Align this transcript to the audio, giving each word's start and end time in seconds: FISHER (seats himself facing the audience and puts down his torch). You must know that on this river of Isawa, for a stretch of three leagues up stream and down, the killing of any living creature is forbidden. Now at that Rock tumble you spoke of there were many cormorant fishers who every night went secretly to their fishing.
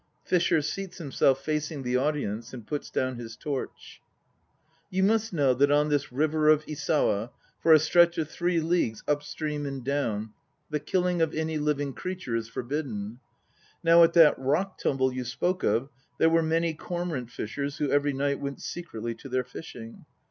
FISHER 0.25 0.63
(seats 0.63 0.97
himself 0.97 1.45
facing 1.45 1.83
the 1.83 1.95
audience 1.95 2.55
and 2.55 2.65
puts 2.65 2.89
down 2.89 3.17
his 3.17 3.35
torch). 3.37 4.01
You 4.89 5.03
must 5.03 5.31
know 5.31 5.53
that 5.53 5.69
on 5.69 5.89
this 5.89 6.11
river 6.11 6.49
of 6.49 6.65
Isawa, 6.65 7.29
for 7.59 7.71
a 7.71 7.77
stretch 7.77 8.17
of 8.17 8.27
three 8.27 8.59
leagues 8.59 9.03
up 9.07 9.21
stream 9.21 9.67
and 9.67 9.83
down, 9.83 10.33
the 10.71 10.79
killing 10.79 11.21
of 11.21 11.35
any 11.35 11.59
living 11.59 11.93
creature 11.93 12.35
is 12.35 12.47
forbidden. 12.47 13.19
Now 13.83 14.01
at 14.03 14.13
that 14.13 14.39
Rock 14.39 14.79
tumble 14.79 15.13
you 15.13 15.23
spoke 15.23 15.61
of 15.61 15.89
there 16.17 16.31
were 16.31 16.41
many 16.41 16.73
cormorant 16.73 17.29
fishers 17.29 17.77
who 17.77 17.91
every 17.91 18.11
night 18.13 18.39
went 18.39 18.59
secretly 18.59 19.13
to 19.13 19.29
their 19.29 19.43
fishing. 19.43 20.05